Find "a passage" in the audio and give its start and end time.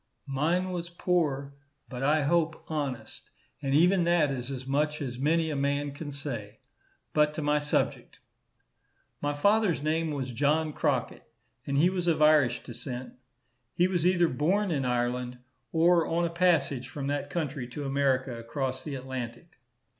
16.25-16.89